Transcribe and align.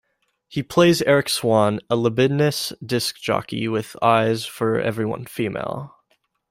He 0.47 0.63
plays 0.63 1.03
Eric 1.03 1.29
Swan, 1.29 1.79
a 1.87 1.95
libidinous 1.95 2.73
disc 2.83 3.17
jockey 3.21 3.67
with 3.67 3.95
eyes 4.01 4.47
for 4.47 4.79
everyone 4.81 5.27
female. 5.27 5.95